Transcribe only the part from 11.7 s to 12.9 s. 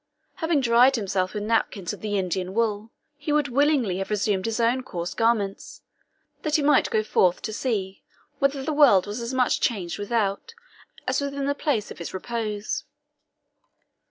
of his repose.